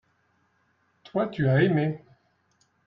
toi 1.03 1.27
tu 1.27 1.47
as 1.47 1.61
aimé. 1.61 2.01